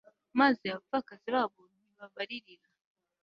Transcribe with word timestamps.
maze 0.39 0.65
abapfakazi 0.69 1.27
babo 1.35 1.59
ntibabaririra 1.71 2.67